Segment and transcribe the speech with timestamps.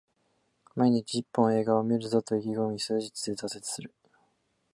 [0.75, 3.93] 毎日一本、映画を観るぞと意気込み数日で挫折する